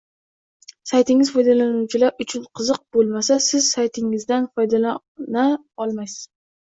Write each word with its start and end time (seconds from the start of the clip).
saytingiz 0.91 1.27
foydalanuvchilar 1.33 2.23
uchun 2.25 2.47
qiziq 2.59 2.79
bo’lmasa 2.97 3.37
Siz 3.49 3.67
saytingizdan 3.75 4.49
foyda 4.57 4.81
ololmaysiz 5.25 6.19